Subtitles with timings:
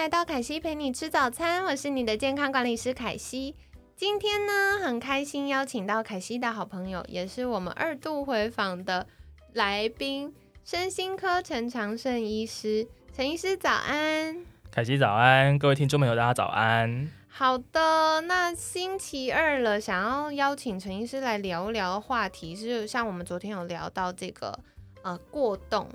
[0.00, 3.54] 来到凯西陪你吃早餐，我是你的健康管理师凯西。
[3.94, 9.06] 今天呢，很开心邀请到凯西的好朋友，也是我们二度回访的
[9.52, 12.88] 来宾——身心科陈长胜医师。
[13.14, 17.10] 陈医师早安，凯西早安，各位听众朋友大家早安。
[17.28, 24.58] 好的，那星期二了，想要邀请陈医师来聊聊的话题是，像我们昨天有聊到这个
[25.02, 25.86] 呃过动。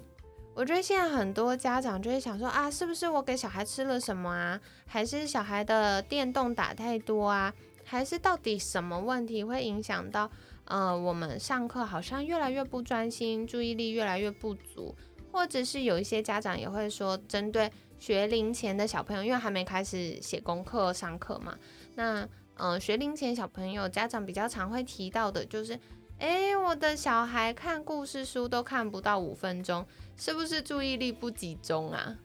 [0.56, 4.58] 我觉得现在很多家长就会想说啊，是不是我给小孩吃了什么啊？
[4.86, 7.54] 还是小孩的电动打太多啊？
[7.84, 10.32] 还是到底什么问题会影响到
[10.64, 14.96] 呃我们上课好像越来越不专心，注意力越来越不足？
[15.30, 17.70] 或者是有一些家长也会说，针对
[18.00, 21.54] 学龄前的小朋友，因为还没开始写功课上课嘛，
[21.96, 25.78] 那嗯学龄前小朋友家长比较常会提到的就是，
[26.20, 29.86] 哎，我的小孩看故事书都看不到五分钟。
[30.18, 32.16] 是不是注意力不集中啊？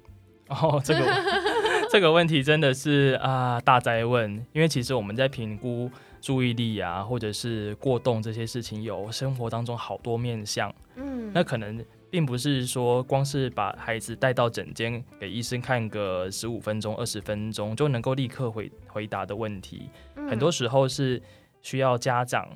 [0.49, 1.01] 哦，这个
[1.91, 10.75] 这个问题真的是啊大灾问，因为其实我们在评估注意力啊，或者是过动这些事情，有生活当中好多面向。
[10.97, 19.89] 嗯，那可能并不是说光是把孩子带到诊间给医生看个十五分钟、二十分钟就能够立刻回回答的问题，
[20.29, 21.23] 很多时候是
[21.63, 22.49] 需要家长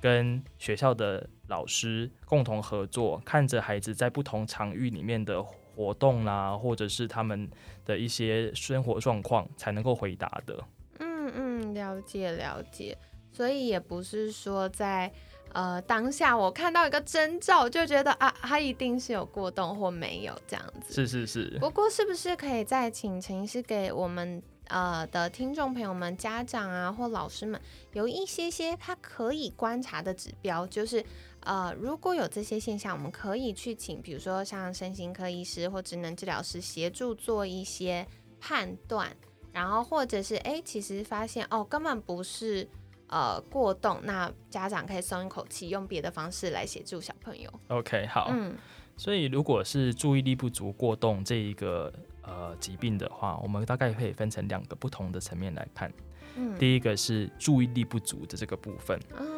[0.00, 1.26] 跟学校的。
[1.48, 7.50] 老师共同合作，看着孩子在不同场域里面的活动啦，或者是他们
[7.84, 10.64] 的一些生活状况，才能够回答的。
[11.00, 12.96] 嗯嗯，了解了解。
[13.32, 15.12] 所以也不是说在
[15.52, 20.94] 呃当下我看到一个征兆，就觉得啊，他一定是有过动或没有这样子。
[20.94, 21.58] 是是是。
[21.60, 24.42] 不过是不是可以再请陈医师给我们？
[24.70, 27.58] 呃的听众朋友们、家长啊或老师们，
[27.94, 31.02] 有一些些他可以观察的指标，就是
[31.48, 38.06] 呃如果有这些现象，我们可以去请，比如说像身心科医师或职能治疗师协助做一些
[38.38, 39.16] 判断，
[39.50, 42.68] 然后或者是哎其实发现哦根本不是
[43.08, 47.50] 呃过动，那家长可以松一口气，用别的方式来协助小朋友。
[47.68, 48.54] OK，好，嗯，
[48.96, 51.92] 所以如果是注意力不足过动这一个。
[52.30, 55.90] 呃，疾病的话，我们大概可以分成两个不同的层面来看。
[56.36, 59.00] 嗯，第一个是注意力不足的这个部分。
[59.18, 59.37] 嗯，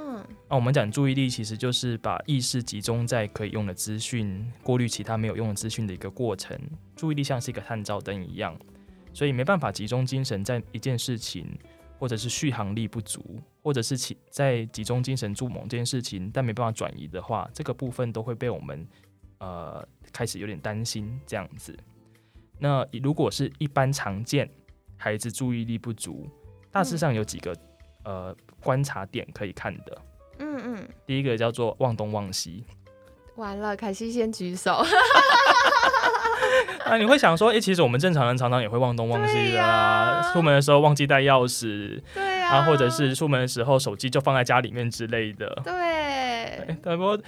[0.50, 6.58] 那我们讲注意力，其实就是把意识集中在可以用的资讯，过滤其他没有用的资讯的一个过程。
[6.96, 8.58] 注意力像是一个探照灯一样，
[9.14, 11.46] 所以没办法集中精神在一件事情，
[12.00, 18.84] 或者是续航力不足，或者是其在集中精神做某件事情，但没办法转移的话，这个部分都会被我们
[19.38, 21.78] 呃开始有点担心这样子。
[22.58, 24.50] 那如果是一般常见
[24.96, 26.28] 孩子注意力不足，
[26.72, 27.56] 大致上有几个
[28.02, 30.02] 呃观察点可以看的。
[30.56, 32.64] 嗯嗯，第一个叫做忘东忘西。
[33.36, 34.84] 完了，凯西先举手。
[36.84, 45.48] 啊，你会想说，哎，其实我们正常人常常也会忘东忘西的啊，出门的时候忘记带钥匙，对啊，或者是出门的时候手机就放在家里面之类的。
[45.64, 47.18] 对，不过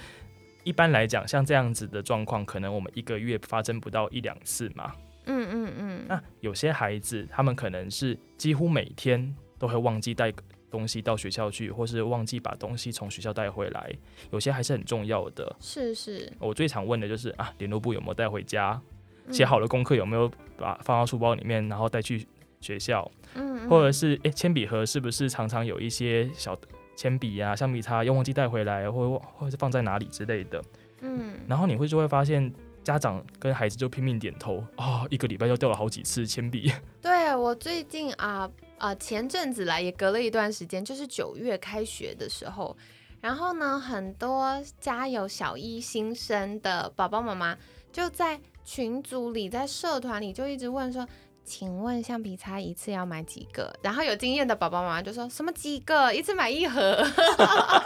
[0.63, 4.91] 一般来讲，像这样子的状况，可能我们一个月发生不到一两次嘛。
[5.25, 10.31] 嗯嗯嗯，那有些孩子，他们可能是几乎每天都会忘记带
[10.73, 13.93] 东西到学校去，或是忘记把东西从学校带回来。
[14.31, 15.55] 有些还是很重要的。
[15.59, 18.81] 是是，我最常问的就是啊，联络簿有没有带回家？
[19.29, 22.25] 写好了功课有没有把放到书包里面，然后带去
[22.59, 23.09] 学校？
[23.35, 26.57] 嗯，或者是诶，铅笔盒是不是常常有一些小
[26.95, 30.59] 铅笔呀、橡皮擦又忘记带回来，或或者是放在哪里之类的？
[31.01, 32.51] 嗯，然后你会就会发现。
[32.83, 36.69] 家长跟孩子就拼命点头啊，一个礼拜就掉了好几次铅笔。
[37.01, 38.51] 对我最近啊
[38.83, 42.75] 啊前阵子来也隔了一段时间，就是九月开学的时候，
[43.21, 47.57] 然后呢，很多家有小一新生的宝宝妈妈
[47.93, 51.07] 就在群组里，在社团里就一直问说，
[51.45, 53.73] 请问橡皮擦一次要买几个？
[53.81, 57.01] 然后有经验的宝宝妈妈就说什么几个，一次买一盒。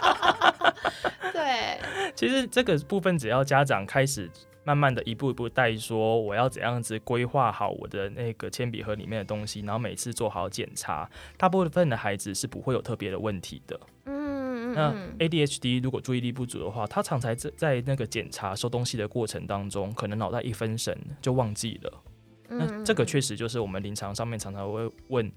[1.32, 1.78] 对，
[2.16, 4.28] 其实这个部分只要家长开始。
[4.68, 13.80] 慢慢的一步一步带说，我要怎样子规划好我的那个铅笔盒里面的东西，然后每次做好检查，大部分的孩子是不会有特别的问题的。
[14.04, 22.02] 嗯，那 ADHD 如果注意力不足的话，他常常在在那个检查收东西的过程当中，可能脑袋一分神就忘记了。
[22.50, 25.32] 那这个确实就是我们临床上面常常会问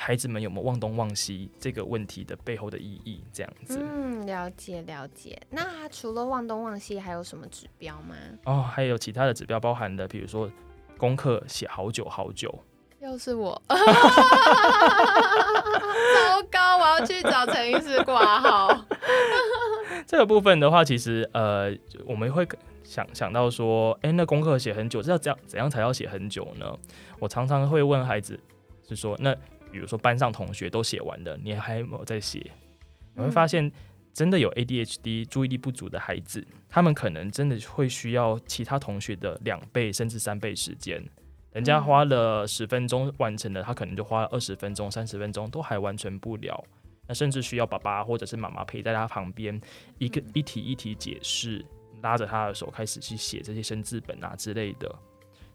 [0.00, 3.80] 孩子们有没有忘东忘西这个问题的背后的意义，这样子。
[3.82, 5.36] 嗯，了解了解。
[5.50, 8.14] 那除了忘东忘西，还有什么指标吗？
[8.44, 10.48] 哦，还有其他的指标，包含的，比如说
[10.96, 12.62] 功课写好久好久。
[13.00, 13.76] 又是我，糟
[16.50, 16.78] 糕！
[16.78, 18.84] 我要去找陈医师挂号。
[20.06, 21.72] 这个部分的话，其实呃，
[22.06, 22.46] 我们会
[22.82, 26.76] 想想到说，哎，那功课写很久，这要怎样怎样才要写很久呢？
[27.20, 28.38] 我常常会问孩子，
[28.88, 29.32] 是说，那
[29.78, 32.50] 比如说班上同学都写完了，你还有没有在写？
[33.14, 33.70] 你会发现，
[34.12, 41.00] 真的有 ADHD 注意力不足的孩子，他们可能真的会需要其他同学的两倍甚至三倍时间。
[41.52, 46.64] 人家花了十分钟完成了，他可能就花了二十分钟、三十分钟都还完成不了。
[47.06, 49.60] 那甚至需要爸爸或者是妈妈陪在他旁边，
[49.98, 51.64] 一个一题一题解释，
[52.02, 54.92] 拉着他的手开始去写这些生字本啊之类的。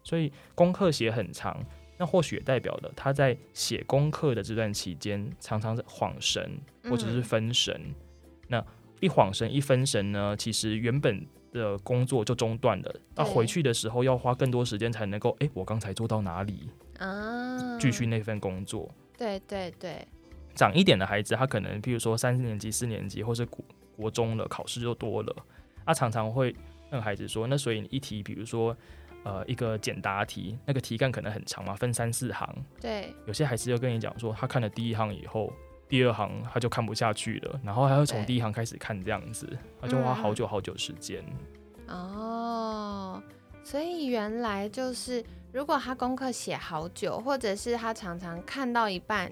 [0.01, 1.61] 所以功课写很长，
[1.97, 7.93] 那或许也代表了他在写功课的这段期间，常常是晃神或者是分神。
[8.47, 8.65] 那
[8.99, 11.25] 一晃神一分神呢，其实原本。
[11.53, 16.67] 的工作就中断了，那回去的时候要花更多时间才能够，哎，我刚才做到哪里
[16.97, 17.77] 啊？
[17.77, 18.89] 继续那份工作。
[19.15, 20.07] 对对对，
[20.55, 23.63] 长一点的孩子，他可能譬如说三年级、四年级，或是国
[23.95, 25.45] 国中了，考试就多了，
[25.85, 26.55] 他常常会
[26.89, 28.75] 跟孩子说，那所以一题，比如说
[29.23, 32.65] 呃一个简答题，那个题干可能很长嘛，分三四行。
[32.79, 35.51] 对，有些孩子就跟你讲说，他看了第一行以后。
[35.89, 39.47] 第二行他就看不下去了，然后还要从第一行开始看，这样子
[39.79, 41.23] 他就花好久好久时间。
[41.87, 43.21] 哦，
[43.63, 49.31] 所以原来就是，如果他功课写好久，或者是他常常看到一半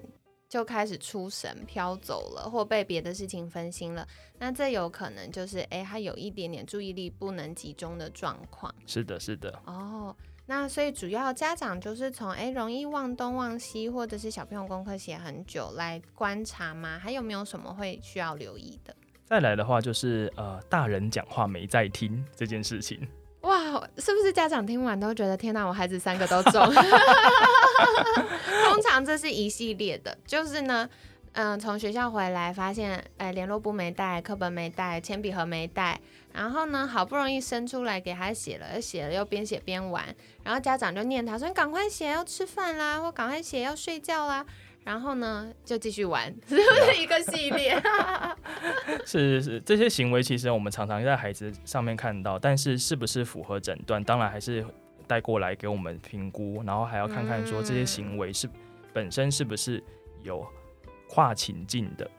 [0.52, 4.06] 就开始出神飘走了，或被别的事情分心了，
[4.38, 8.70] 那这有可能就是，哎，他有一点点注意力不能集中的状况。
[8.86, 9.58] 是的，是的。
[9.64, 10.14] 哦。
[10.44, 16.98] 那所以主要家长就是从哎容易忘东忘西，或者是小朋友功课写很久来观察吗？
[16.98, 18.94] 还有没有什么会需要留意的？
[19.24, 23.00] 再来的话就是呃大人讲话没在听这件事情。
[23.72, 26.62] 哇，是不是家长听完都觉得天哪，我孩子三个都中？
[28.66, 30.88] 通常这是一系列的，就是呢。
[31.34, 35.98] 嗯，从学校回来发现，哎，联络簿没带，课本没带，铅笔盒没带，
[36.34, 40.04] 然后呢，好不容易伸出来给他写了，写了又边写边玩，
[40.44, 44.44] 然后家长就念他说：“你赶快写，要吃饭啦，或赶快写，要睡觉啦。”
[44.84, 47.80] 然后呢，就继续玩，是不是一个系列？
[49.06, 54.64] 是是是，这些行为其实我们常常在孩子上面看到，但是是不是符合诊断，当然还是
[55.06, 58.48] 带过来给我们评估，然后还要看看说这些行为是
[58.92, 59.82] 本身是不是
[60.22, 60.46] 有。
[61.14, 62.10] 跨情境的，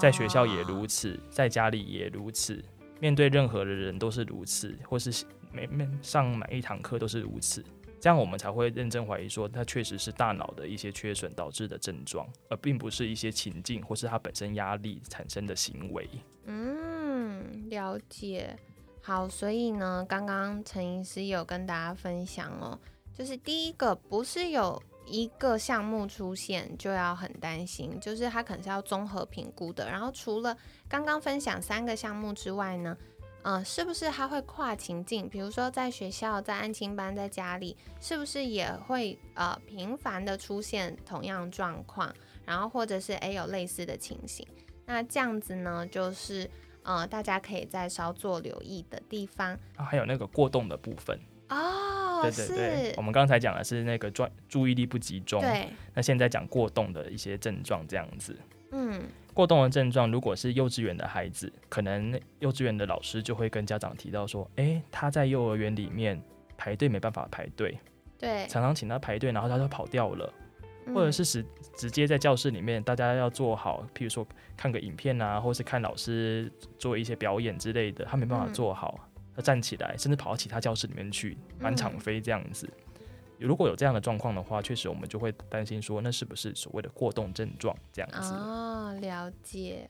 [0.00, 2.60] 在学校也如此，在家里也如此，
[2.98, 7.62] 面对任何的人都是如此，或是每每上每一堂课都是如此，
[8.00, 16.08] 这样我们才会认真怀疑说，它确实是大脑的一些缺损导致的症状，而并不是一些情境或是他本身压力产生的行为。
[16.44, 18.56] 嗯，了解。
[19.02, 22.78] 好，所以呢，刚刚陈医师有跟大家分享哦，
[23.14, 24.82] 就是第一个不是有。
[25.10, 29.88] 一个项目出现就要很担心，就是它可能是要综合评估的。
[29.88, 30.54] 然后除了
[30.86, 32.94] 刚刚分享三个项目之外呢，
[33.42, 35.28] 嗯，是不是他会跨情境？
[35.28, 42.12] 比如说在学校、在安亲班、在家里，是不是也会呃频繁的出现同样状况？
[42.44, 44.46] 然后或者是诶有类似的情形？
[44.86, 46.50] 那这样子呢，就是
[46.82, 49.58] 呃大家可以再稍作留意的地方。
[49.76, 51.18] 还有那个过动的部分
[51.48, 52.20] 哦。
[52.20, 55.68] 对对对，我们刚才讲的是那个专注意力不集中，对。
[55.94, 58.36] 那现在讲过动的一些症状，这样子。
[58.70, 59.02] 嗯，
[59.34, 66.20] 过动的症状，如果是幼稚园的孩子，可能幼稚园的老师就会跟家长提到说，哎，他在幼儿园里面
[66.56, 67.78] 排队没办法排队，
[68.18, 70.32] 对，常常请他排队，然后他就跑掉了，
[70.94, 71.44] 或者是直
[71.76, 79.08] 直接在教室里面，大家要做好，譬如说看个影片啊，或是看老师做一些表演之类的，他没办法做好。
[79.34, 82.68] 他站起来，甚至跑到其他教室里面去满场飞这样子。
[83.38, 88.32] 如果有这样的状况的话，确实我们就会担心说，那是不是所谓的过动症状这样子？
[88.32, 89.88] 哦，了解。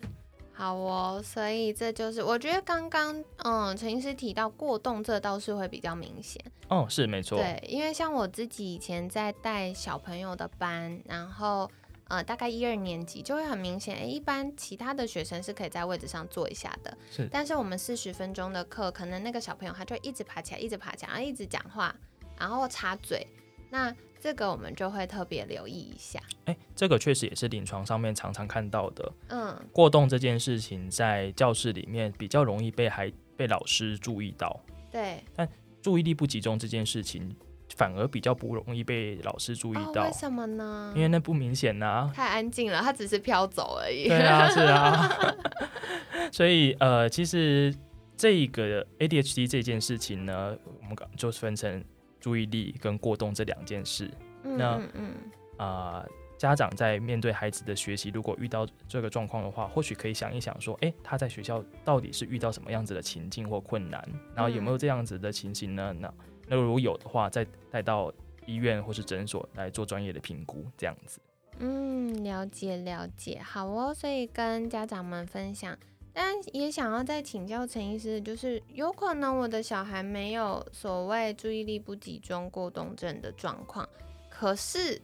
[0.52, 6.42] 好哦，所以这就是我觉得刚刚嗯陈医师提到过动，这倒是会比较明显。
[6.68, 7.38] 哦，是没错。
[7.38, 11.70] 对，因为像我自己以前在带小朋友的班，然后。
[12.10, 17.28] 呃，大概一二年级就会很明显，哎，一般其他的学生是可以在位置上坐一下的，是。
[17.30, 21.94] 但是我们四十分钟的课，可能那个小朋友他就一直爬起来，一直爬起来，然后一直讲话，
[22.38, 23.26] 然后插嘴，
[23.70, 26.20] 那这个我们就会特别留意一下。
[26.46, 29.12] 哎，这个确实也是临床上面常常看到的。
[29.28, 34.60] 嗯，过动这件事情在教室里面比较容易被孩被老师注意到。
[34.90, 35.22] 对。
[35.34, 35.48] 但
[35.80, 37.34] 注意力不集中这件事情。
[37.76, 40.02] 反而比较不容易被老师注意到。
[40.02, 40.90] 为什么呢？
[40.96, 44.08] 因为那不明显呐，太安静了，他只是飘走而已。
[44.08, 45.36] 对啊，是啊。
[46.32, 47.72] 所以呃，其实
[48.16, 51.84] 这个 ADHD 这件事情呢，我们就分成
[52.28, 54.10] 注意力跟过动这两件事。
[54.42, 55.14] 那嗯
[55.56, 56.04] 啊。
[56.38, 65.92] 家长在面对孩子的学习，如果遇到这个状况的话，或许可以想一想，说，哎，他在学校到底是遇到什么样子的情境或困难，然后有没有这样子的情形呢？
[65.98, 66.14] 那
[66.46, 68.12] 那如果有的话，再带到
[68.46, 71.20] 医院或是诊所来做专业的评估，这样子。
[71.58, 73.92] 嗯，了解了解，好哦。
[73.92, 75.76] 所以跟家长们分享，
[76.20, 83.88] 但也想要再请教陈医师，就是有可能我的小孩没有所谓注意力不集中过动症的状况，
[84.28, 85.00] 可是。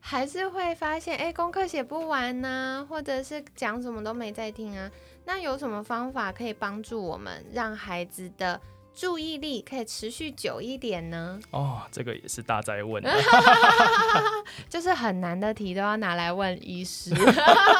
[0.00, 4.88] 还是会发现，哎，功课写不完呐，或者是讲什么都没在听啊。
[5.24, 8.58] 那有什么方法可以帮助我们让孩子的
[8.98, 11.38] 注意力可以持续久一点呢？
[11.52, 13.00] 哦，这个也是大在问，
[14.68, 17.14] 就是很难的题都要拿来问医师。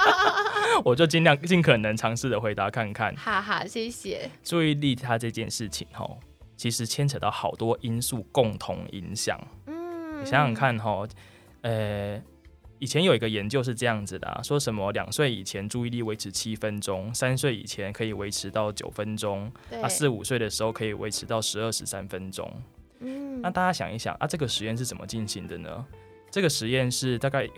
[0.84, 3.12] 我就尽量尽可能尝试的回答看看。
[3.16, 4.30] 哈哈，谢谢。
[4.44, 6.20] 注意力它这件事情，吼，
[6.56, 9.36] 其实牵扯到好多因素共同影响。
[9.66, 11.04] 嗯，你想想看，吼。
[11.62, 12.22] 呃，
[12.78, 19.50] 以前有一个研究是这样子的，说什么两岁以前注意力维持七分钟，三岁以前可以维持到九分钟，
[19.82, 22.50] 啊，四五岁的时候可以维持到十二十三分钟。
[23.00, 25.84] 嗯，那大家想一想啊，这个实验是怎么进行的呢？
[26.30, 27.48] 这个实验是大概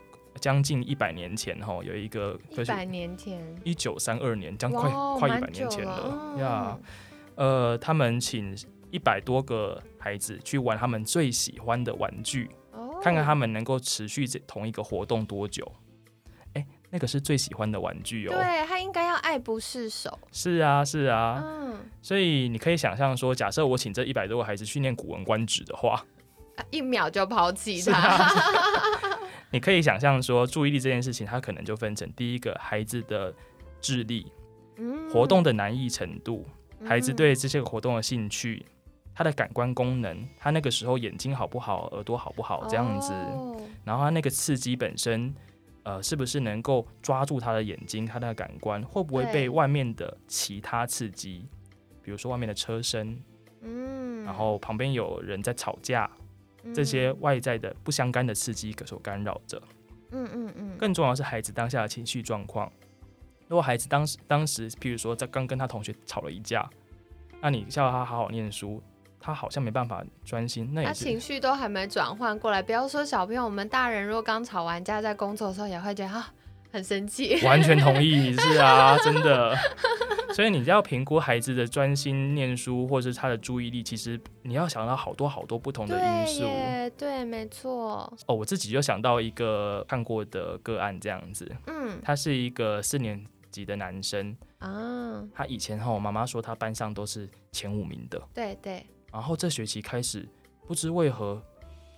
[0.41, 6.79] 将近一百年前哈，有一个一百年前，一九三二年，将快快一百年前了呀。
[7.35, 8.57] 呃，他们请
[8.91, 12.49] 一百多个孩子去玩他们最喜欢的玩具。
[13.03, 15.71] 看看他们能够持续这同一个活动多久？
[16.55, 18.33] 哎，那个是最喜欢的玩具哦。
[18.33, 20.19] 对他应该要爱不释手。
[20.33, 21.43] 是啊，是啊。
[21.45, 21.79] 嗯。
[22.03, 26.05] 所以你可以想象说，假设我请这一百多个孩子训练《古文观止》的话，
[26.71, 28.29] 一秒就抛弃他。
[29.53, 33.35] 你可以想象说，注意力这件事情，它可能就分成第一个孩子的
[33.81, 34.31] 智力，
[35.13, 36.47] 活动的难易程度，
[36.85, 38.67] 孩子对这些活动的兴趣。
[39.15, 43.13] 他的感官功能，他那个时候眼睛好不好，耳朵好不好，这样子，
[43.85, 45.35] 然后他那个刺激本身，
[45.83, 51.47] 呃，是不是能够抓住他的眼睛，他的感官会不会被外面的其他刺激，
[52.03, 53.21] 比如说外面的车声，
[53.61, 56.11] 嗯，然后旁边有人在吵架，
[56.75, 59.61] 这些外在的不相干的刺激所干扰着，
[60.13, 62.73] 嗯嗯嗯，更重要是孩子当下的情绪状况，
[63.49, 66.69] 如果孩子当时当时，譬如说在刚跟他同学吵了一架，
[67.43, 68.83] 那你叫他好好念书。
[69.21, 72.63] 他好像没办法专心，那他情绪都还没转换过来。
[72.63, 76.33] 不要说小朋友，我们大人如果刚吵完架，在工作的时候也会觉得啊
[76.73, 77.39] 很生气。
[77.45, 79.55] 完全同意，是啊， 真的。
[80.33, 86.43] 所以你要评估孩子的专心念书，或者是他的注意力，其实你要想到好多好多不同的因素。
[86.43, 88.11] 对，对，没错。
[88.27, 91.51] 哦，我自己就想到一个看过的个案，这样子。
[91.67, 95.23] 嗯，他是一个四年级的男生啊。
[95.35, 98.23] 他以前哈，我妈妈说他班上都是前五名的。
[98.33, 98.87] 对对。
[99.13, 100.29] 然后这学期开始，
[100.67, 101.43] 不知为何，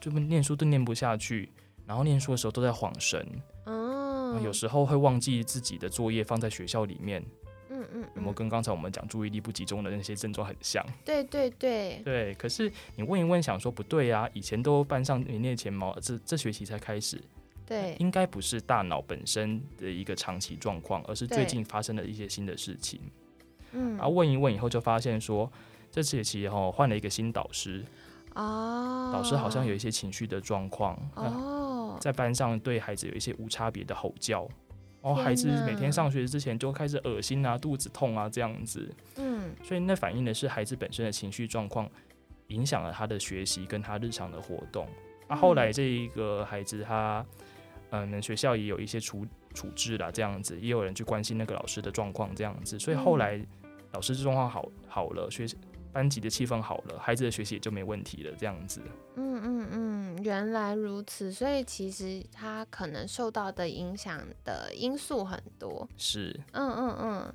[0.00, 1.48] 就念书都念不下去，
[1.86, 3.26] 然后念书的时候都在晃神，
[3.66, 7.22] 哦，有时候会忘记自己的作业放在学校里面，
[7.68, 10.82] 嗯嗯，有没有跟刚才我们讲注意力不集中的那些症状很像？
[11.04, 12.34] 对对对，对。
[12.34, 17.22] 可是你问一问，想说不对啊，以前都班上名列前茅，这这学期才开始，
[17.66, 23.00] 对，应该不是大脑本身的一个长期状况，而是最近发生了一些新的事情，
[23.72, 25.52] 嗯，然后问一问以后就发现说。
[25.92, 27.84] 这次也其实哈换了一个新导师，
[28.34, 34.48] 哦，导师好像有一些情绪的状况，哦，在班上对孩子有一些无差别的吼叫，
[35.02, 41.86] 哦，孩子每天上学之前就开始恶心啊、肚子痛啊这样子，嗯，所以那反映的是孩子本身的情绪状况
[42.46, 44.88] 影响了他的学习跟他日常的活动。
[45.28, 47.22] 啊，后来这一个孩子他，
[47.90, 53.38] 嗯，学校也有一些处处置啦，这样子，也有人去关心那个老师的状况这样子，所以后来
[53.92, 55.46] 老师状况好好了，学。
[55.92, 58.34] 班级的气氛好了，孩子的学习也就没问题了。
[58.38, 58.80] 这样子，
[59.16, 61.30] 嗯嗯嗯，原来如此。
[61.30, 65.86] 所以其实他可能受到的影响的因素很多。
[65.96, 67.34] 是，嗯嗯嗯，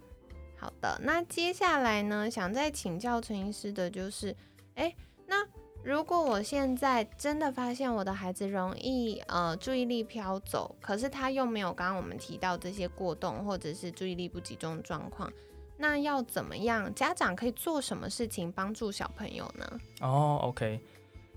[0.57, 0.99] 好的。
[1.03, 4.35] 那接下来呢，想再请教陈医师的就是，
[4.75, 4.93] 哎，
[5.27, 5.45] 那
[5.83, 15.31] 如果我现在真的发现我的孩子容易呃注意力飘走，可是他又没有刚刚我们提到这些过动或者是注意力不集中状况。
[15.77, 16.93] 那要怎么样？
[16.95, 19.79] 家长可以做什么事情帮助小朋友呢？
[20.01, 20.79] 哦，OK，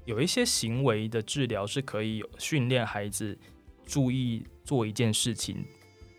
[0.06, 3.38] 有一些行为的治疗是可以训练孩子
[3.84, 5.64] 注意做一件事情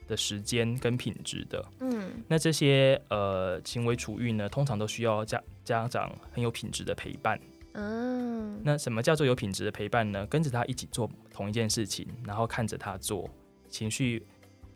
[0.07, 1.65] 的时间跟品质的。
[1.79, 7.39] 嗯，那这些呃行为处遇呢，通常都需要家家长很有品质的陪伴。
[7.73, 10.27] 嗯，那什么叫做有品质的陪伴呢？
[10.27, 13.29] 跟着他一起做同一件事情，然后看着他做，
[13.69, 14.23] 情绪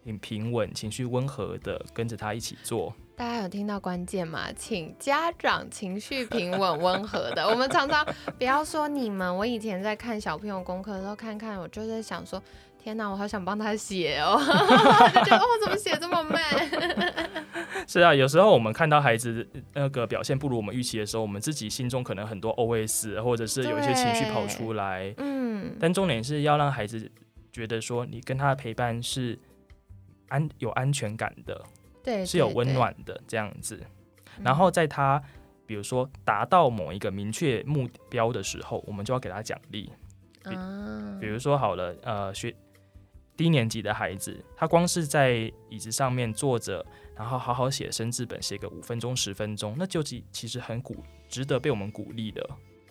[0.04, 2.96] 很平稳，情绪温和的跟着他一起做。
[3.18, 4.48] 大家有听到关键吗？
[4.58, 7.44] 请家长情绪平稳、温和的。
[7.48, 8.06] 我们常常
[8.38, 12.42] 不要说你们，我以前在看小朋友功课的时候，看看我就在想说，
[12.78, 14.38] 天哪，我好想帮他写哦，
[15.16, 16.44] 就觉得哦，怎么写这么慢？
[17.88, 25.14] 是啊，有时候我们看到孩子那个表现不如我们预期的时候，我们自己心中可能很多 OS，或者是有一些情绪跑出来。
[25.20, 27.10] 嗯，但重点是要让孩子
[27.54, 29.40] 觉得说，你跟他的陪伴是
[30.28, 31.64] 安有安全感的。
[32.06, 33.84] 对，是有温暖的这样子，
[34.42, 35.22] 然后在他
[35.66, 39.92] 比如说达到某一个明确目标的时候，我们就要给他奖励。
[40.44, 40.52] 比
[41.20, 42.56] 比如说好了，呃，学
[43.36, 46.86] 低年级的孩子，他光是在椅子上面坐着，
[47.16, 52.48] 然后好好写生字本，写个五分钟、十分钟，那就其其实很鼓，值得被我们鼓励的。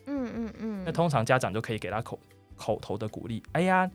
[0.07, 0.83] 嗯嗯嗯。
[0.85, 2.19] 那通常家长就可以给他口
[2.57, 3.41] 口头的鼓励。
[3.53, 3.89] 哎呀，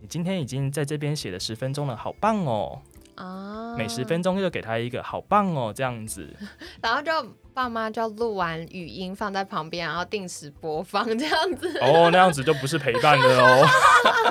[0.00, 2.80] 你今天已经在这边写了十分钟了，好棒哦。
[3.14, 6.28] 啊，每十分钟就给他一个好棒哦，这样子，
[6.82, 7.10] 然后就
[7.52, 11.78] 爸妈就录完语音放在旁边，然后定时播放这样子。
[11.80, 13.66] 哦，那样子就不是陪伴的哦。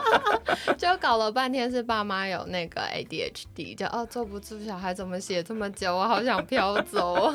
[0.78, 7.32] 就搞了半天是爸妈有那个 ADHD，就哦坐不住，小孩怎么写这么久，我好想飘走。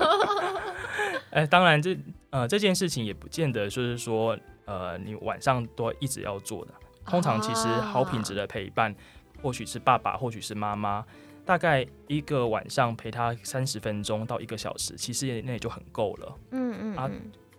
[1.30, 1.96] 哎，当然这
[2.30, 6.72] 呃这件事情也不见得就是说呃你晚上都一直要做的，
[7.04, 8.92] 通常其实好品质的陪伴，
[9.40, 11.04] 或许是爸爸，或许是妈妈。
[11.46, 16.38] 大概一个晚上陪他三十分钟到一个小时，其实那也就很够了。
[16.50, 17.10] 嗯嗯啊，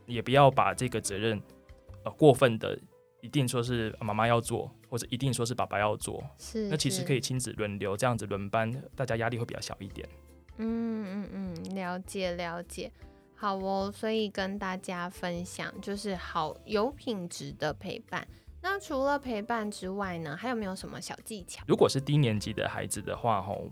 [0.06, 1.42] 也不要把这个责任
[2.04, 2.78] 呃过分的
[3.22, 6.22] 一定说是妈妈要做，或者一定说是爸爸要做。
[6.38, 10.08] 是，那其实可以亲子轮流这样子轮班，大家压力会比较小一点。
[10.58, 12.92] 嗯嗯嗯，了解了解，
[13.36, 13.90] 好哦。
[13.96, 18.28] 所以跟大家分享就是好有品质的陪伴。
[18.60, 21.64] 那除了陪伴之外呢，还有没有什么小技巧？
[21.68, 23.70] 如果是低年级的孩子的话，吼，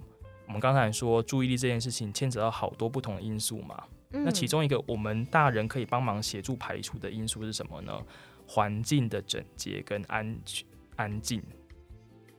[0.47, 3.83] 我们刚才说注意力这件事情牵扯到好多不同的因素嘛。
[4.11, 7.93] 那其中一个我们大人可以帮忙协助排除的因素是什么呢？
[8.47, 11.41] 环境的整洁跟安全安静。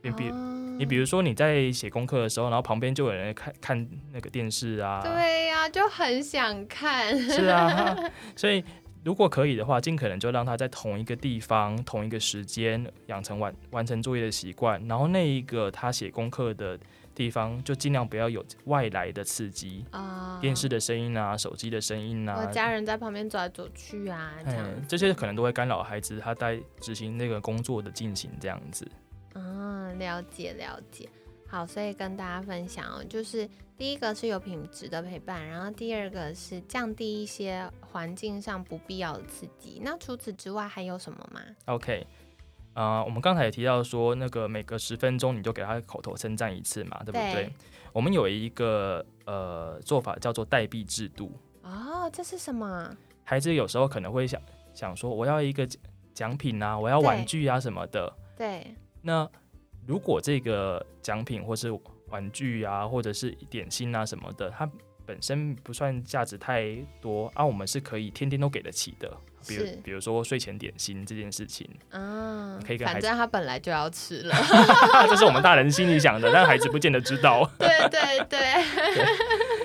[0.02, 0.30] 你比
[0.78, 5.02] 你比如说你在写功课的时候，然后旁边就有人看看那个电视啊。
[5.02, 7.18] 对呀，就很想看。
[7.18, 7.96] 是啊，
[8.36, 8.64] 所以。
[9.04, 16.76] 如果可以的话，尽可能就让他在同一个地方、同一个时间养成完完成作业的习惯，然后那一个他写功课的
[17.16, 28.86] 地方，就尽量不要有外来的刺激啊，电视的声音啊，手机的声音啊，家人在旁边走来走去啊，这样这些可能都会干扰孩子他在执行那个工作的进行这样子。
[29.34, 31.08] 嗯，了解了解。
[31.48, 33.48] 好，所以跟大家分享哦，就是
[33.78, 39.80] 第一个是有品质的陪伴，然后第二个是降低一些环境上不必要的刺激。
[39.82, 42.04] 那除此之外还有什么吗？OK，
[42.76, 47.50] 呃，我们刚才也提到说，那个每隔十分钟你就给他口头称赞一次嘛，对不对？
[47.90, 51.32] 我们有一个呃做法叫做代币制度。
[51.62, 52.94] 哦，这是什么？
[53.24, 54.38] 孩子有时候可能会想
[54.74, 55.66] 想说，我要一个
[56.12, 58.12] 奖品啊，我要玩具啊什么的。
[58.36, 58.74] 对。
[59.00, 59.26] 那
[59.86, 61.72] 如果这个奖品或是
[62.08, 64.70] 玩具啊，或者是点心啊什么的，它
[65.06, 69.16] 本身不算价值太多啊，我们是可以天天都给得起的。
[69.46, 74.34] 比如，比如说睡前点心这件事情，嗯，可以跟孩子，反正他本来就要吃了，
[75.08, 77.48] 这是我们大人心里想的，但孩子不见得知道。
[77.58, 78.38] 对对对，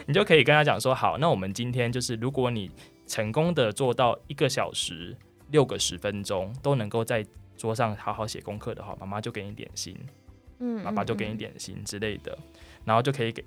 [0.06, 2.70] 你就可以跟他讲说，好，那我们今天就是，如果你
[3.08, 5.15] 成功的做到一个小时
[5.50, 7.26] 六个十分钟都能够在。
[7.58, 9.96] 桌上好好写功课的话，妈妈就给你点心，
[10.58, 12.36] 嗯，爸爸就给你点心之类的，
[12.84, 13.46] 然后就可以给，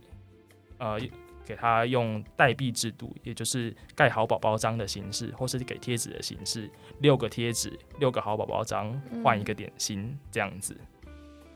[0.78, 0.96] 呃，
[1.44, 10.76] 给他用代币制度，也就是盖好宝宝章的形式，或是给贴纸的形式，六个贴纸，六个好宝宝章换一个点心，这样子。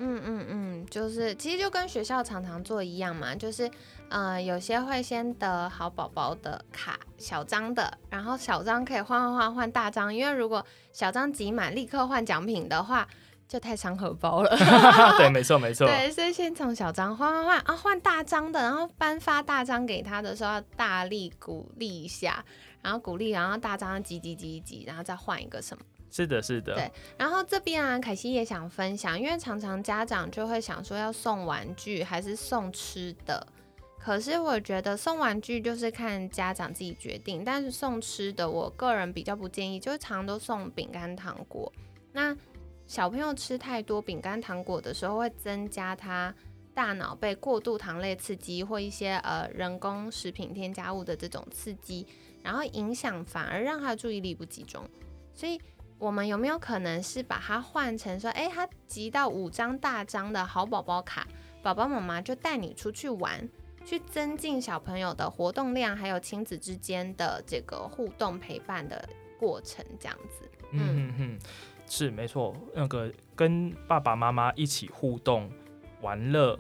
[0.01, 3.69] 嗯嗯嗯，就是其实就跟学校常常做一样嘛，就是
[4.11, 13.09] 呃有些会先得好宝宝的卡小张的，然后小张可以换换换换大张，因为如果小张集满立刻换奖品的话，
[13.49, 14.57] 就太伤荷包了。
[15.17, 15.87] 对，没错没错。
[15.87, 22.45] 对，所以先从小张换换换啊，换大张的，然后颁发大张给他的时候要大力鼓励一下，
[22.83, 25.83] 然后鼓励，然后大张挤挤挤挤，然后再换一个什么。
[26.11, 26.75] 是的，是的。
[26.75, 33.47] 对，然后这边啊，凯西也想分享，因为常常家长就会想说要送玩具还是送吃的，
[33.99, 41.71] 可是我觉得送玩具就是看家长自己决定，但是送吃的，我个人比较不建议，就是常都送饼干糖果。
[42.13, 42.35] 那
[42.89, 46.35] 小朋友吃太多饼干糖果的时候，会增加他
[46.73, 52.07] 大脑被过度糖类刺激或一些呃人工食品添加物的这种刺激，
[52.43, 54.83] 然后影响反而让他注意力不集中。
[55.35, 55.61] 所以
[55.99, 61.29] 我们有没有可能是把它换成说，哎，他集到五张大张的好宝宝卡，
[61.63, 63.47] 宝宝妈妈就带你出去玩，
[63.85, 69.07] 去增进小朋友的活动量，还有亲子之间的这个互动陪伴的
[69.39, 70.51] 过程，这样子。
[70.73, 71.39] 嗯哼，
[71.89, 75.51] 是没错，那个跟爸爸妈妈一起互动、
[76.01, 76.59] 玩乐。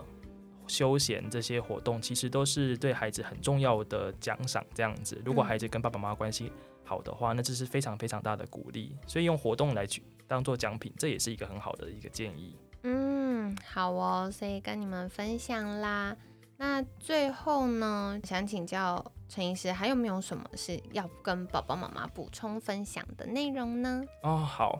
[0.67, 5.19] 休闲这些活动其实都是对孩子很重要的奖赏，这样子。
[5.25, 6.53] 如果孩子跟爸爸妈妈关系
[6.85, 8.95] 好的话，那这是非常非常大的鼓励。
[9.07, 12.55] 所以用活动来去当做奖品，这也是一个很好的一个建议。
[12.83, 16.15] 嗯，好哦，所以跟你们分享啦。
[16.59, 24.05] 那最后呢，想请教陈医师，还有没有什么是要跟爸爸妈妈补充分享的内容呢？
[24.23, 24.79] 哦，好。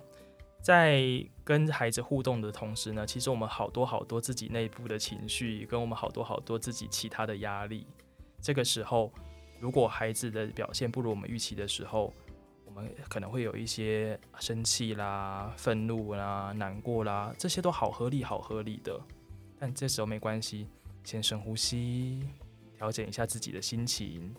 [0.61, 7.87] 在跟孩子互动的同时呢，其实我们好多好多自己内部的情绪，跟我们好多好多自己其他的压力。
[8.41, 9.13] 这个时候，
[9.61, 12.13] 如果孩子的表现不如我们预期的时候，
[12.67, 19.01] 我们可能会有一些生气啦、愤怒啦、难过啦，这些都好合理、好合理的。
[19.59, 20.69] 但这时候没关系，
[21.03, 22.23] 先深呼吸，
[22.77, 24.35] 调整一下自己的心情，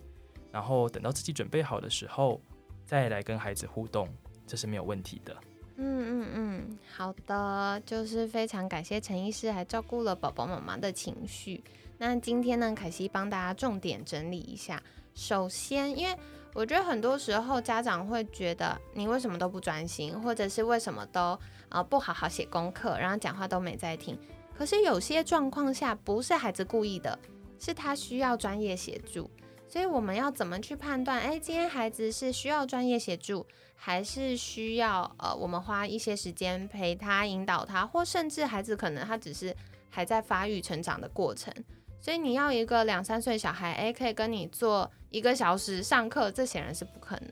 [0.52, 2.40] 然后等到自己准备好的时候，
[2.86, 4.08] 再来跟孩子互动，
[4.46, 5.36] 这是没有问题的。
[5.82, 11.64] 嗯嗯嗯，好的，就是非常感谢陈医师还照顾了宝宝妈妈的情绪。
[11.98, 14.84] 那今天呢，凯西帮大家重点整理一下。
[15.16, 16.14] 首先，因为
[16.54, 21.40] 我觉得很多时候家长会觉得你为什么都不专心，或者是为什么都
[21.70, 24.20] 呃不好好写功课，然后讲话都没在听。
[24.54, 27.18] 可是有些状况下不是孩子故意的，
[27.58, 29.30] 是他需要专业协助。
[29.70, 31.20] 所以我们要怎么去判断？
[31.20, 39.56] 哎，今天孩子是需要专业协助，还是需要呃我们花一些时间陪他、引导他，或甚至孩子可能他只是
[39.88, 41.54] 还在发育成长的过程。
[42.02, 47.30] 所以你要一个两三岁小孩，哎，可以跟你做一个小时上课，这显然是不可能。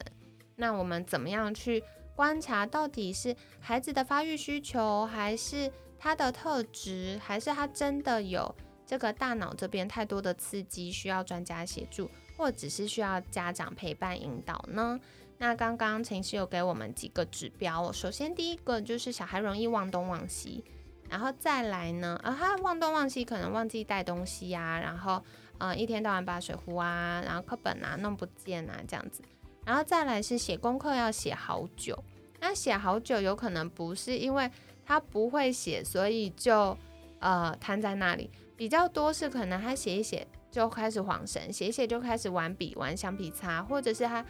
[0.58, 1.84] 那我们怎么样去
[2.15, 8.54] 观察到底是孩子的发育需求，还是他的特质，还是他真的有
[8.86, 12.08] 这个大脑这边太多的刺激需要专家协助？
[12.38, 15.00] 或只是需要家长陪伴引导呢？
[15.39, 17.91] 那刚刚陈师有给我们几个指标。
[17.91, 20.63] 首先第一个就是小孩容易忘东忘西，
[21.10, 25.23] 然后再来呢，啊，他忘东忘西可能忘记带东西呀，然后
[25.58, 29.21] 呃一天到晚把水壶啊，然后课本啊弄不见啊这样子，
[29.65, 32.04] 然后再来是写功课要写好久，
[32.39, 34.50] 那写好久有可能不是因为
[34.86, 36.76] 他不会写，所以就
[37.19, 40.28] 呃瘫在那里，比较多是可能他写一写。
[40.58, 44.26] 就开始晃神，写写就开始玩笔、玩橡皮擦，或者是他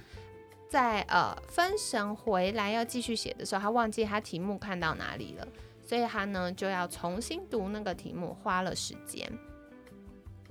[0.67, 5.47] 在呃分神回来要继续写的时候，他忘记他题目看到哪里了，
[5.85, 9.25] 所以他呢就要重新读那个题目，花了时间。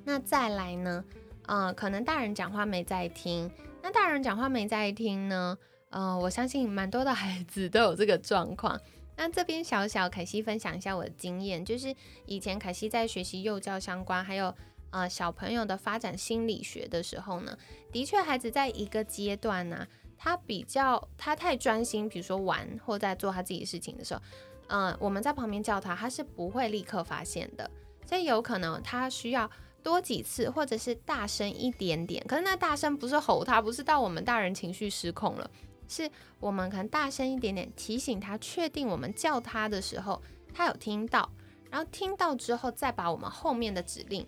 [0.02, 1.04] 那再来呢，
[1.44, 3.50] 呃，可能大人讲话没在听，
[3.82, 5.58] 那大人讲话没在听呢，
[5.90, 8.80] 呃，我相信蛮多的孩子都有这个状况。
[9.18, 14.54] 那这边小小凯西分享一下我的经验，就是以前凯西在学习幼教相关，还有。
[14.90, 17.56] 呃，小朋友的发展心理学的时候呢，
[17.92, 24.20] 的确，孩子在一个阶段呢，他比较他太专心，比如说玩或在做他自己事情的时候，
[24.68, 27.70] 嗯，我们在旁边叫他，他是不会立刻发现的，
[28.06, 29.50] 所以有可能他需要
[29.82, 32.24] 多几次，或者是大声一点点。
[32.26, 35.50] 可是那大声不是吼他，不是到我们大人情绪失控了，
[35.88, 40.22] 是我们可能大声一点点提醒他，确定我们叫他的时候
[40.54, 41.30] 他有听到，
[41.70, 44.26] 然后听到之后再把我们后面的指令。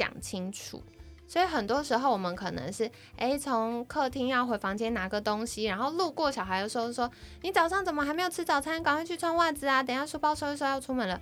[0.00, 0.82] 讲清楚，
[1.28, 7.10] 所以很多时候我们可能是，诶，从客厅要回房间拿个东西，然后路过小孩的时候说
[7.42, 8.82] ：“你早上怎么还没有吃早餐？
[8.82, 9.82] 赶快去穿袜子啊！
[9.82, 11.20] 等下书包收一收要出门了。”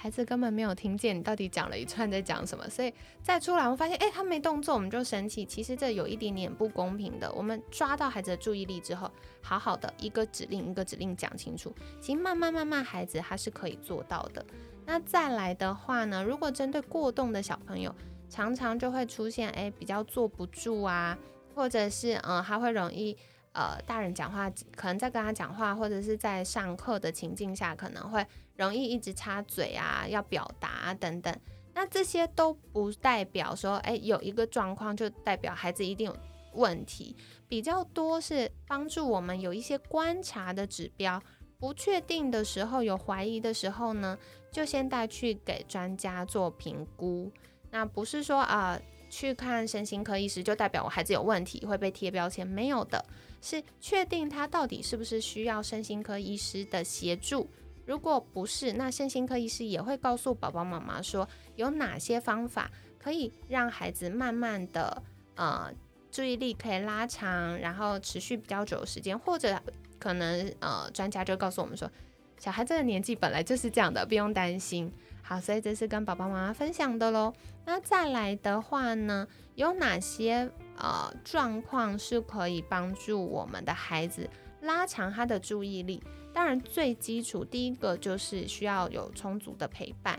[0.00, 5.44] 孩子根本没有听见你到底讲了一串在讲什么，所以再出来我发现，诶，他没动作，我们就生气。
[5.44, 7.32] 其实这有一点点不公平的。
[7.32, 9.10] 我们抓到孩子的注意力之后，
[9.42, 14.46] 好好的一个指令一个指令讲清楚，其实慢慢慢慢孩子他是可以做到的。
[14.86, 16.22] 那再来的话呢？
[16.22, 17.92] 如果针对过动的小朋友，
[18.30, 21.18] 常常就会出现，哎，比较坐不住啊，
[21.56, 23.16] 或者是，嗯，他会容易，
[23.52, 28.24] 呃，大人讲话，可能在跟他讲话，或者是在上课的情境下，可能会
[28.58, 31.34] 容易一直插嘴啊，要表达等等。
[31.72, 36.16] 那这些都不代表说，哎，有一个状况就代表孩子一定有
[36.54, 37.16] 问题，
[37.48, 41.22] 比较多是帮助我们有一些观察的指标。
[41.60, 44.18] 不确定的时候，有怀疑的时候呢，
[44.52, 47.30] 就先带去给专家做评估。
[47.70, 53.04] 那不是说啊，去看身心科医师就代表我孩子有问题会被贴标签，没有的，
[53.40, 57.48] 是确定他到底是不是需要身心科医师的协助。
[57.88, 65.02] 如果不是，那身心科医师也会告诉宝宝妈妈说，有哪些方法可以让孩子慢慢的
[65.34, 65.72] 呃
[66.10, 69.58] 注意力可以拉长，然后持续比较久的时间，或者。
[70.00, 71.90] 可能呃专家就告诉我们说，
[72.38, 74.92] 小孩这个年纪本来就是这样的，不用担心。
[75.22, 77.34] 好，所以这是跟宝宝妈妈分享的喽。
[77.64, 86.00] 那再来的话呢，有哪些呃状况是可以帮助我们的孩子拉长他的注意力？
[86.38, 90.16] 当然，最基础第一个就是需要有充足的陪伴，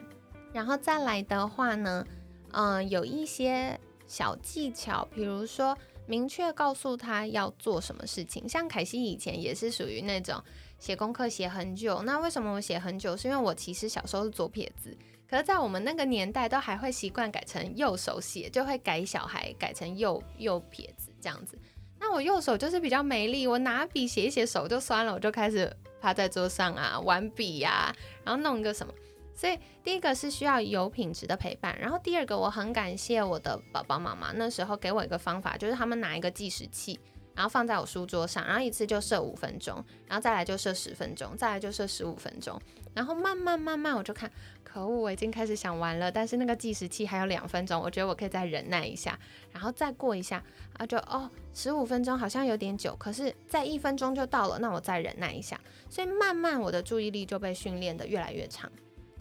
[0.52, 2.06] 然后再来的话呢，
[2.52, 8.50] 嗯，有一些小技巧，比如说明确告诉他要做什么事情。
[8.50, 10.44] 像凯西以前也是属于那种。
[10.78, 13.16] 写功课写很久，那为什么我写很久？
[13.16, 14.94] 是因为我其实小时候是左撇子，
[15.30, 21.58] 可是在我们那个年代都还会习惯改成右手写，就会改小孩改成右右撇子这样子。
[21.98, 28.94] 那我右手就是比较没力，我拿笔写一写手就酸了，我就开始趴在桌上啊玩笔呀，然后弄一个什么。
[29.34, 37.00] 所以第一个是需要有品质的陪伴，然后第二个我很感谢我的爸爸妈妈那时候给我一个方法，就是他们拿一个计时器。
[37.40, 42.62] 然后放在我书桌上，然后一次就设五分钟，然后再来就设十分钟，再来就设十五分钟，
[42.94, 44.30] 然后慢慢慢慢我就看，
[44.62, 49.18] 可恶，我已经开始想完了，但是那个计时器还有两分钟，我觉得我可以再忍耐一下，
[49.54, 55.58] 然后再过一下，啊就哦十五分钟好像有点久，可是再一分钟就到了，那我再忍耐一下，
[55.90, 58.70] 所以慢慢我的注意力就被训练的越来越长。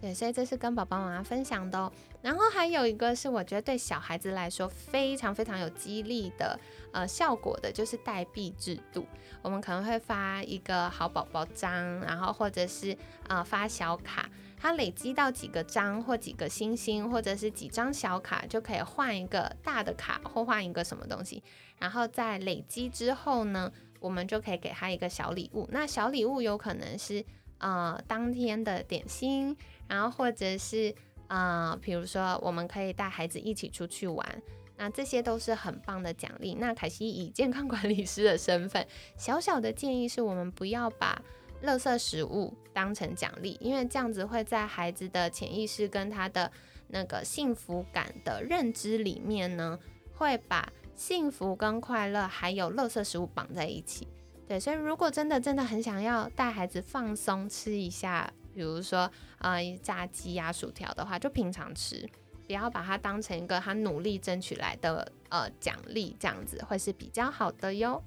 [0.01, 1.91] 对，所以这是跟宝宝妈妈分享的哦。
[2.21, 6.57] 然后还有一个是我觉得对小孩子来说非常非常有激励的
[6.93, 9.05] 呃效果的，就是代币制度。
[9.41, 21.43] 我们可能会发一个好宝宝章，然后或者是呃发小卡，它累积到几个章或几个星星，或者是几张小卡，就可以换一个大的卡或换一个什么东西。
[21.77, 25.67] 然后在累积之后呢，我们就可以给他一个小礼物。
[25.71, 27.23] 那小礼物有可能是
[27.59, 29.55] 呃当天的点心。
[29.87, 30.93] 然后或者是
[31.27, 34.41] 啊，比如说我们可以带孩子一起出去玩，
[34.77, 36.53] 那这些都是很棒的奖励。
[36.53, 38.85] 那凯西以健康管理师的身份，
[39.17, 41.19] 小小的建议是我们不要把
[41.63, 46.51] 垃圾食物当成奖励，因为这样子会在孩子的潜意识跟他的
[46.89, 49.79] 那个幸福感的认知里面呢，
[50.13, 54.07] 会把幸福跟快乐还有垃圾食物绑在一起。
[54.49, 58.29] 对，所以如果真的真的很想要带孩子放松吃一下。
[58.51, 62.05] 比如说，呃，炸鸡呀、薯条的话，就平常吃，
[62.45, 68.03] 不要把它当成一个他努力争取来的呃奖励，这样子会是比较好的哟。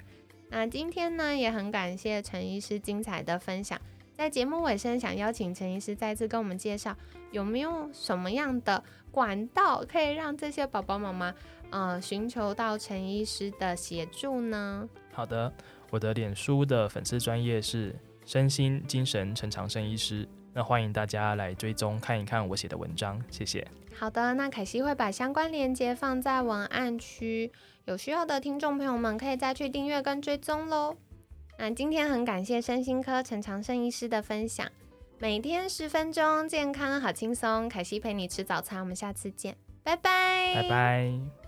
[0.51, 3.81] 那今天呢，也很感谢陈医师精彩的分享。
[4.19, 6.95] 在节目尾声，想邀请陈医师再次跟我们介绍，
[7.31, 11.35] 有没有什么样的管道可以让这些宝宝妈妈，
[11.71, 14.87] 呃，寻求到陈医师的协助呢？
[15.13, 15.51] 好的，
[15.93, 20.27] 我的脸书的粉丝专业是身心精神陈长生医师。
[20.55, 23.67] 那欢迎大家来追踪看一看我写的文章，谢谢。
[23.95, 27.53] 好的，那凯西会把相关链接放在文案区，
[27.85, 30.97] 有需要的听众朋友们可以再去订阅跟追踪喽。
[31.59, 34.67] 那今天很感谢身心科陈长生医师的分享，
[35.19, 37.69] 每天十分钟，健康好轻松。
[37.69, 41.42] 凯西陪你吃早餐，我们下次见，拜拜，拜拜。